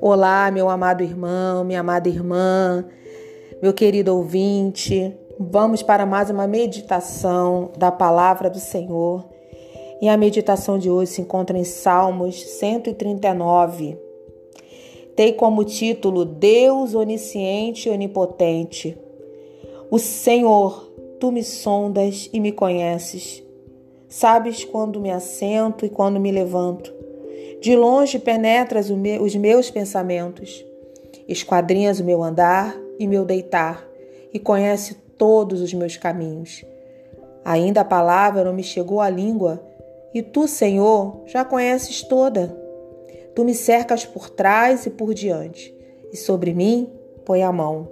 Olá, 0.00 0.50
meu 0.50 0.68
amado 0.68 1.02
irmão, 1.02 1.62
minha 1.64 1.80
amada 1.80 2.08
irmã, 2.08 2.84
meu 3.60 3.74
querido 3.74 4.16
ouvinte. 4.16 5.14
Vamos 5.38 5.82
para 5.82 6.06
mais 6.06 6.30
uma 6.30 6.46
meditação 6.46 7.70
da 7.76 7.92
palavra 7.92 8.48
do 8.48 8.58
Senhor. 8.58 9.28
E 10.00 10.08
a 10.08 10.16
meditação 10.16 10.78
de 10.78 10.90
hoje 10.90 11.12
se 11.12 11.20
encontra 11.20 11.58
em 11.58 11.64
Salmos 11.64 12.42
139. 12.42 13.98
Tem 15.14 15.34
como 15.34 15.64
título 15.64 16.24
Deus 16.24 16.94
onisciente 16.94 17.88
e 17.88 17.92
onipotente. 17.92 18.98
O 19.90 19.98
Senhor, 19.98 20.90
tu 21.20 21.30
me 21.30 21.44
sondas 21.44 22.30
e 22.32 22.40
me 22.40 22.50
conheces. 22.50 23.42
Sabes 24.12 24.62
quando 24.62 25.00
me 25.00 25.10
assento 25.10 25.86
e 25.86 25.88
quando 25.88 26.20
me 26.20 26.30
levanto. 26.30 26.92
De 27.62 27.74
longe 27.74 28.18
penetras 28.18 28.90
os 28.90 29.34
meus 29.34 29.70
pensamentos. 29.70 30.62
Esquadrinhas 31.26 31.98
o 31.98 32.04
meu 32.04 32.22
andar 32.22 32.78
e 32.98 33.06
meu 33.08 33.24
deitar, 33.24 33.82
e 34.30 34.38
conhece 34.38 34.96
todos 35.16 35.62
os 35.62 35.72
meus 35.72 35.96
caminhos. 35.96 36.62
Ainda 37.42 37.80
a 37.80 37.86
palavra 37.86 38.44
não 38.44 38.52
me 38.52 38.62
chegou 38.62 39.00
à 39.00 39.08
língua, 39.08 39.62
e 40.12 40.20
tu, 40.20 40.46
Senhor, 40.46 41.22
já 41.24 41.42
conheces 41.42 42.02
toda. 42.02 42.54
Tu 43.34 43.42
me 43.46 43.54
cercas 43.54 44.04
por 44.04 44.28
trás 44.28 44.84
e 44.84 44.90
por 44.90 45.14
diante, 45.14 45.74
e 46.12 46.18
sobre 46.18 46.52
mim 46.52 46.92
põe 47.24 47.42
a 47.42 47.50
mão. 47.50 47.88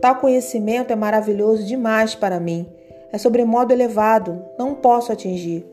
Tal 0.00 0.16
conhecimento 0.16 0.90
é 0.90 0.96
maravilhoso 0.96 1.64
demais 1.64 2.14
para 2.14 2.40
mim, 2.40 2.66
é 3.12 3.18
sobremodo 3.18 3.72
elevado, 3.74 4.42
não 4.58 4.69
posso 4.80 5.12
atingir. 5.12 5.64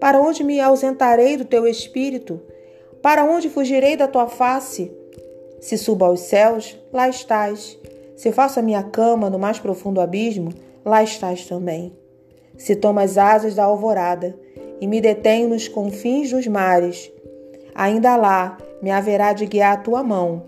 Para 0.00 0.20
onde 0.20 0.42
me 0.42 0.60
ausentarei 0.60 1.36
do 1.36 1.44
teu 1.44 1.66
espírito? 1.66 2.40
Para 3.02 3.24
onde 3.24 3.50
fugirei 3.50 3.96
da 3.96 4.08
tua 4.08 4.28
face? 4.28 4.90
Se 5.60 5.76
subo 5.78 6.04
aos 6.04 6.20
céus, 6.20 6.78
lá 6.92 7.08
estás. 7.08 7.78
Se 8.16 8.32
faço 8.32 8.60
a 8.60 8.62
minha 8.62 8.82
cama 8.82 9.28
no 9.28 9.38
mais 9.38 9.58
profundo 9.58 10.00
abismo, 10.00 10.50
lá 10.84 11.02
estás 11.02 11.46
também. 11.46 11.92
Se 12.56 12.76
tomo 12.76 13.00
as 13.00 13.18
asas 13.18 13.54
da 13.54 13.64
alvorada 13.64 14.34
e 14.80 14.86
me 14.86 15.00
detenho 15.00 15.48
nos 15.48 15.68
confins 15.68 16.30
dos 16.30 16.46
mares, 16.46 17.10
ainda 17.74 18.16
lá 18.16 18.58
me 18.82 18.90
haverá 18.90 19.32
de 19.32 19.46
guiar 19.46 19.74
a 19.74 19.80
tua 19.80 20.02
mão, 20.02 20.44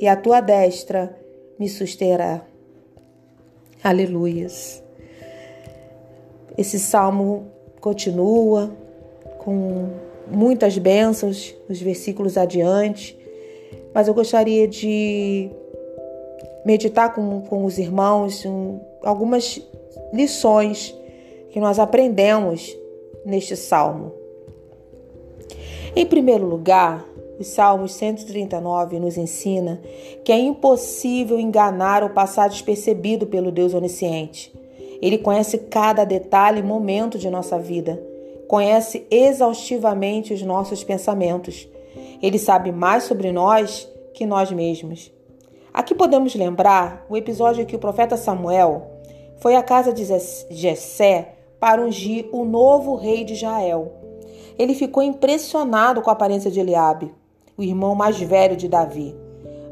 e 0.00 0.06
a 0.06 0.16
tua 0.16 0.40
destra 0.40 1.16
me 1.58 1.68
susterá. 1.68 2.42
Aleluias. 3.82 4.85
Esse 6.56 6.78
salmo 6.78 7.46
continua 7.80 8.70
com 9.38 9.90
muitas 10.30 10.76
bênçãos 10.78 11.54
nos 11.68 11.80
versículos 11.80 12.36
adiante, 12.36 13.16
mas 13.94 14.08
eu 14.08 14.14
gostaria 14.14 14.66
de 14.66 15.50
meditar 16.64 17.14
com, 17.14 17.42
com 17.42 17.64
os 17.64 17.78
irmãos 17.78 18.44
um, 18.44 18.80
algumas 19.02 19.60
lições 20.12 20.94
que 21.50 21.60
nós 21.60 21.78
aprendemos 21.78 22.76
neste 23.24 23.56
salmo. 23.56 24.12
Em 25.94 26.04
primeiro 26.04 26.44
lugar, 26.44 27.06
o 27.38 27.44
Salmos 27.44 27.92
139 27.94 28.98
nos 28.98 29.16
ensina 29.16 29.80
que 30.24 30.32
é 30.32 30.38
impossível 30.38 31.38
enganar 31.38 32.02
ou 32.02 32.10
passar 32.10 32.48
despercebido 32.48 33.26
pelo 33.26 33.52
Deus 33.52 33.74
onisciente. 33.74 34.52
Ele 35.00 35.18
conhece 35.18 35.58
cada 35.58 36.04
detalhe 36.04 36.60
e 36.60 36.62
momento 36.62 37.18
de 37.18 37.28
nossa 37.30 37.58
vida, 37.58 38.02
conhece 38.48 39.06
exaustivamente 39.10 40.32
os 40.32 40.42
nossos 40.42 40.82
pensamentos. 40.84 41.68
Ele 42.22 42.38
sabe 42.38 42.72
mais 42.72 43.04
sobre 43.04 43.32
nós 43.32 43.88
que 44.14 44.24
nós 44.24 44.50
mesmos. 44.50 45.12
Aqui 45.72 45.94
podemos 45.94 46.34
lembrar 46.34 47.04
o 47.08 47.16
episódio 47.16 47.62
em 47.62 47.66
que 47.66 47.76
o 47.76 47.80
profeta 47.80 48.16
Samuel 48.16 48.90
foi 49.38 49.56
à 49.56 49.62
casa 49.62 49.92
de 49.92 50.04
Jessé 50.50 51.34
para 51.60 51.82
ungir 51.82 52.28
o 52.32 52.44
novo 52.44 52.94
rei 52.94 53.24
de 53.24 53.34
Israel. 53.34 53.92
Ele 54.58 54.74
ficou 54.74 55.02
impressionado 55.02 56.00
com 56.00 56.08
a 56.08 56.14
aparência 56.14 56.50
de 56.50 56.60
Eliabe 56.60 57.12
o 57.56 57.62
irmão 57.62 57.94
mais 57.94 58.20
velho 58.20 58.56
de 58.56 58.68
Davi. 58.68 59.16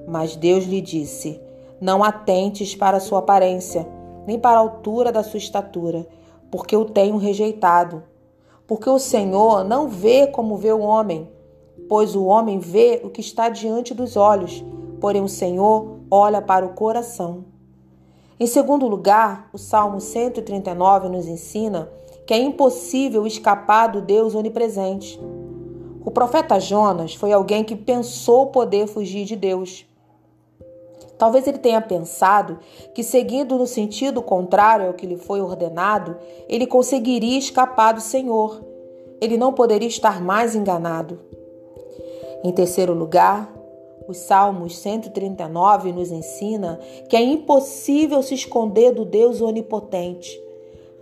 Mas 0.06 0.36
Deus 0.36 0.64
lhe 0.64 0.80
disse: 0.80 1.40
Não 1.80 2.02
atentes 2.02 2.74
para 2.74 2.96
a 2.96 3.00
sua 3.00 3.18
aparência, 3.20 3.86
nem 4.26 4.38
para 4.38 4.56
a 4.56 4.60
altura 4.60 5.12
da 5.12 5.22
sua 5.22 5.38
estatura, 5.38 6.06
porque 6.50 6.76
o 6.76 6.84
tenho 6.84 7.16
rejeitado. 7.16 8.02
Porque 8.66 8.88
o 8.88 8.98
Senhor 8.98 9.64
não 9.64 9.88
vê 9.88 10.26
como 10.26 10.56
vê 10.56 10.72
o 10.72 10.80
homem, 10.80 11.30
pois 11.88 12.14
o 12.14 12.24
homem 12.24 12.58
vê 12.58 13.00
o 13.04 13.10
que 13.10 13.20
está 13.20 13.48
diante 13.48 13.92
dos 13.92 14.16
olhos, 14.16 14.64
porém 15.00 15.22
o 15.22 15.28
Senhor 15.28 15.98
olha 16.10 16.40
para 16.40 16.64
o 16.64 16.74
coração. 16.74 17.44
Em 18.38 18.46
segundo 18.46 18.88
lugar, 18.88 19.48
o 19.52 19.58
Salmo 19.58 20.00
139 20.00 21.08
nos 21.08 21.26
ensina 21.26 21.88
que 22.26 22.34
é 22.34 22.38
impossível 22.38 23.26
escapar 23.26 23.88
do 23.88 24.00
Deus 24.00 24.34
onipresente. 24.34 25.20
O 26.04 26.10
profeta 26.10 26.58
Jonas 26.58 27.14
foi 27.14 27.32
alguém 27.32 27.64
que 27.64 27.76
pensou 27.76 28.48
poder 28.48 28.86
fugir 28.86 29.24
de 29.24 29.36
Deus. 29.36 29.86
Talvez 31.16 31.46
ele 31.46 31.58
tenha 31.58 31.80
pensado 31.80 32.58
que, 32.94 33.02
seguindo 33.02 33.56
no 33.56 33.66
sentido 33.66 34.20
contrário 34.20 34.88
ao 34.88 34.94
que 34.94 35.06
lhe 35.06 35.16
foi 35.16 35.40
ordenado, 35.40 36.16
ele 36.48 36.66
conseguiria 36.66 37.38
escapar 37.38 37.92
do 37.92 38.00
Senhor. 38.00 38.64
Ele 39.20 39.36
não 39.36 39.52
poderia 39.52 39.88
estar 39.88 40.20
mais 40.20 40.54
enganado. 40.54 41.20
Em 42.42 42.52
terceiro 42.52 42.92
lugar, 42.92 43.52
os 44.06 44.18
Salmos 44.18 44.76
139 44.78 45.92
nos 45.92 46.10
ensina 46.10 46.78
que 47.08 47.16
é 47.16 47.22
impossível 47.22 48.22
se 48.22 48.34
esconder 48.34 48.92
do 48.92 49.04
Deus 49.04 49.40
onipotente. 49.40 50.38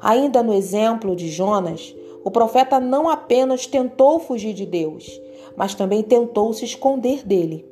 Ainda 0.00 0.42
no 0.42 0.52
exemplo 0.52 1.16
de 1.16 1.28
Jonas, 1.28 1.94
o 2.24 2.30
profeta 2.30 2.78
não 2.78 3.08
apenas 3.08 3.66
tentou 3.66 4.20
fugir 4.20 4.52
de 4.52 4.64
Deus, 4.64 5.20
mas 5.56 5.74
também 5.74 6.02
tentou 6.02 6.52
se 6.52 6.64
esconder 6.64 7.26
dele. 7.26 7.71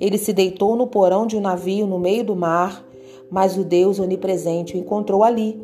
Ele 0.00 0.18
se 0.18 0.32
deitou 0.32 0.76
no 0.76 0.86
porão 0.86 1.26
de 1.26 1.36
um 1.36 1.40
navio 1.40 1.86
no 1.86 1.98
meio 1.98 2.24
do 2.24 2.36
mar, 2.36 2.84
mas 3.30 3.56
o 3.56 3.64
Deus 3.64 3.98
onipresente 3.98 4.76
o 4.76 4.78
encontrou 4.78 5.22
ali. 5.22 5.60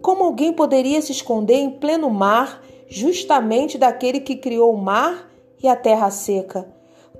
Como 0.00 0.24
alguém 0.24 0.52
poderia 0.52 1.02
se 1.02 1.12
esconder 1.12 1.56
em 1.56 1.70
pleno 1.70 2.08
mar, 2.08 2.62
justamente 2.88 3.76
daquele 3.76 4.20
que 4.20 4.36
criou 4.36 4.72
o 4.72 4.78
mar 4.78 5.30
e 5.62 5.68
a 5.68 5.76
terra 5.76 6.10
seca? 6.10 6.66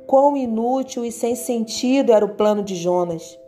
Quão 0.07 0.37
inútil 0.37 1.05
e 1.05 1.13
sem 1.13 1.35
sentido 1.35 2.13
era 2.13 2.25
o 2.25 2.35
plano 2.35 2.62
de 2.62 2.75
Jonas. 2.75 3.39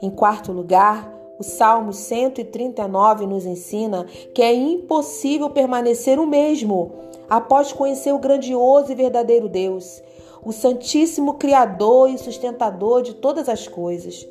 Em 0.00 0.10
quarto 0.10 0.52
lugar, 0.52 1.12
o 1.38 1.42
Salmo 1.44 1.92
139 1.92 3.26
nos 3.26 3.46
ensina 3.46 4.04
que 4.34 4.42
é 4.42 4.52
impossível 4.52 5.50
permanecer 5.50 6.18
o 6.18 6.26
mesmo 6.26 6.92
após 7.28 7.72
conhecer 7.72 8.12
o 8.12 8.18
grandioso 8.18 8.90
e 8.90 8.94
verdadeiro 8.94 9.48
Deus, 9.48 10.02
o 10.44 10.52
Santíssimo 10.52 11.34
Criador 11.34 12.10
e 12.10 12.18
sustentador 12.18 13.02
de 13.02 13.14
todas 13.14 13.48
as 13.48 13.66
coisas. 13.66 14.26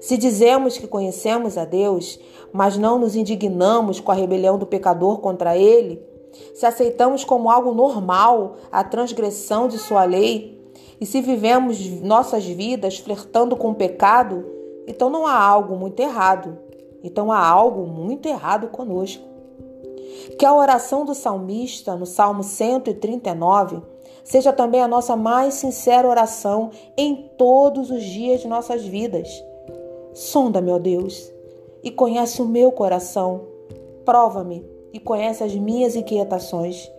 Se 0.00 0.16
dizemos 0.16 0.78
que 0.78 0.86
conhecemos 0.86 1.58
a 1.58 1.64
Deus, 1.64 2.18
mas 2.52 2.78
não 2.78 2.98
nos 2.98 3.14
indignamos 3.14 4.00
com 4.00 4.10
a 4.10 4.14
rebelião 4.14 4.58
do 4.58 4.66
pecador 4.66 5.18
contra 5.18 5.56
ele, 5.56 6.02
se 6.54 6.64
aceitamos 6.64 7.24
como 7.24 7.50
algo 7.50 7.74
normal 7.74 8.56
a 8.70 8.82
transgressão 8.82 9.68
de 9.68 9.78
sua 9.78 10.04
lei, 10.04 10.58
e 11.00 11.06
se 11.06 11.20
vivemos 11.20 11.80
nossas 12.02 12.44
vidas 12.44 12.98
flertando 12.98 13.56
com 13.56 13.70
o 13.70 13.74
pecado, 13.74 14.44
então 14.86 15.08
não 15.08 15.26
há 15.26 15.34
algo 15.34 15.76
muito 15.76 16.00
errado. 16.00 16.58
Então 17.02 17.32
há 17.32 17.38
algo 17.38 17.86
muito 17.86 18.26
errado 18.26 18.68
conosco. 18.68 19.24
Que 20.38 20.44
a 20.44 20.54
oração 20.54 21.04
do 21.04 21.14
salmista 21.14 21.96
no 21.96 22.04
Salmo 22.04 22.42
139 22.42 23.80
seja 24.24 24.52
também 24.52 24.82
a 24.82 24.88
nossa 24.88 25.16
mais 25.16 25.54
sincera 25.54 26.08
oração 26.08 26.70
em 26.96 27.30
todos 27.36 27.90
os 27.90 28.02
dias 28.02 28.40
de 28.40 28.48
nossas 28.48 28.84
vidas. 28.84 29.28
Sonda, 30.14 30.60
meu 30.60 30.78
Deus, 30.78 31.32
e 31.82 31.90
conhece 31.90 32.42
o 32.42 32.46
meu 32.46 32.72
coração. 32.72 33.42
Prova-me 34.04 34.64
e 34.92 34.98
conhece 34.98 35.44
as 35.44 35.54
minhas 35.54 35.94
inquietações. 35.94 36.90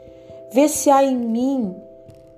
Vê 0.51 0.67
se 0.67 0.89
há 0.89 1.03
em 1.03 1.17
mim, 1.17 1.75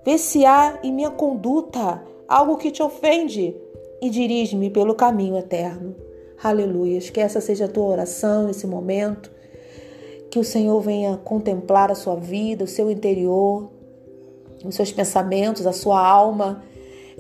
vê 0.04 0.18
se 0.18 0.46
há 0.46 0.80
em 0.84 0.92
minha 0.92 1.12
conduta 1.12 2.04
algo 2.28 2.58
que 2.58 2.72
te 2.72 2.82
ofende 2.82 3.56
e 4.02 4.10
dirige-me 4.10 4.70
pelo 4.70 4.96
caminho 4.96 5.38
eterno. 5.38 5.96
Aleluias. 6.44 7.10
Que 7.10 7.22
essa 7.22 7.40
seja 7.40 7.66
a 7.66 7.70
tua 7.70 7.86
oração 7.86 8.48
nesse 8.48 8.68
momento. 8.68 9.32
Que 10.30 10.40
o 10.40 10.44
Senhor 10.44 10.80
venha 10.82 11.18
contemplar 11.18 11.92
a 11.92 11.96
sua 11.96 12.16
vida, 12.16 12.66
o 12.66 12.68
seu 12.68 12.92
interior, 12.92 13.70
os 14.64 14.76
seus 14.76 14.92
pensamentos, 14.92 15.66
a 15.68 15.74
sua 15.74 16.00
alma. 16.00 16.64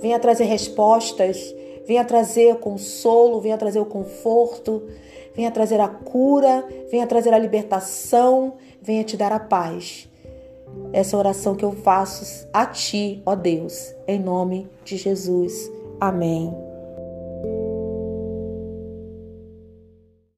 Venha 0.01 0.19
trazer 0.19 0.45
respostas, 0.45 1.53
venha 1.85 2.03
trazer 2.03 2.55
consolo, 2.57 3.39
venha 3.39 3.57
trazer 3.57 3.79
o 3.79 3.85
conforto, 3.85 4.83
venha 5.35 5.51
trazer 5.51 5.79
a 5.79 5.87
cura, 5.87 6.65
venha 6.89 7.07
trazer 7.07 7.33
a 7.33 7.39
libertação, 7.39 8.53
venha 8.81 9.03
te 9.03 9.17
dar 9.17 9.31
a 9.31 9.39
paz. 9.39 10.09
essa 10.91 11.15
oração 11.15 11.55
que 11.55 11.63
eu 11.63 11.71
faço 11.71 12.47
a 12.51 12.65
Ti, 12.65 13.21
ó 13.25 13.35
Deus, 13.35 13.93
em 14.07 14.19
nome 14.19 14.67
de 14.83 14.97
Jesus. 14.97 15.71
Amém. 15.99 16.62